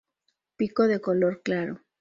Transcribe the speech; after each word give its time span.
Pico 0.57 0.87
de 0.87 0.99
color 0.99 1.43
claro. 1.43 1.79